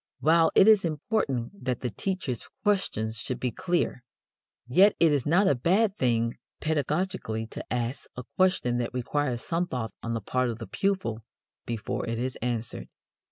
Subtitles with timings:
[0.19, 4.01] While it is important that the teacher's questions should be clear,
[4.65, 9.67] yet it is not a bad thing pedagogically to ask a question that requires some
[9.67, 11.23] thought on the part of the pupil
[11.67, 12.87] before it is answered.